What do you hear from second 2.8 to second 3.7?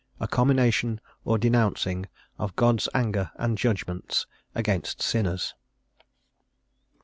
ANGER AND